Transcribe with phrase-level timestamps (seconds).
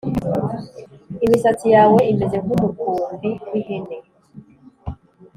[1.25, 3.97] Imisatsi yawe imeze nk’umukumbi w’ihene